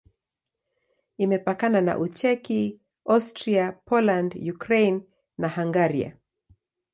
[1.17, 5.01] Imepakana na Ucheki, Austria, Poland, Ukraine
[5.37, 6.17] na Hungaria.